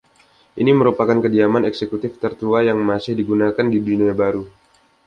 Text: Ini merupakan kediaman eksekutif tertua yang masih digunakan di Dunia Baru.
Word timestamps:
Ini 0.61 0.71
merupakan 0.79 1.17
kediaman 1.25 1.61
eksekutif 1.69 2.11
tertua 2.23 2.59
yang 2.69 2.79
masih 2.89 3.13
digunakan 3.19 3.65
di 3.73 3.77
Dunia 3.87 4.13
Baru. 4.21 4.43